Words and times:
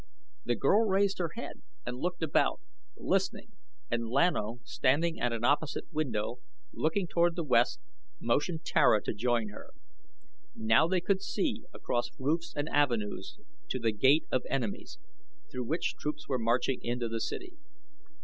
The 0.45 0.55
girl 0.55 0.87
raised 0.87 1.19
her 1.19 1.29
head 1.35 1.61
and 1.85 1.95
looked 1.99 2.23
about, 2.23 2.59
listening, 2.97 3.51
and 3.91 4.09
Lan 4.09 4.35
O, 4.35 4.59
standing 4.63 5.19
at 5.19 5.31
an 5.31 5.43
opposite 5.43 5.93
window, 5.93 6.39
looking 6.73 7.05
toward 7.05 7.35
the 7.35 7.43
west, 7.43 7.79
motioned 8.19 8.65
Tara 8.65 9.03
to 9.03 9.13
join 9.13 9.49
her. 9.49 9.69
Now 10.55 10.87
they 10.87 11.01
could 11.01 11.21
see 11.21 11.65
across 11.71 12.09
roofs 12.17 12.51
and 12.55 12.67
avenues 12.69 13.37
to 13.69 13.77
The 13.77 13.91
Gate 13.93 14.25
of 14.31 14.41
Enemies, 14.49 14.97
through 15.51 15.65
which 15.65 15.93
troops 15.99 16.27
were 16.27 16.39
marching 16.39 16.81
into 16.81 17.07
the 17.07 17.21
city. 17.21 17.53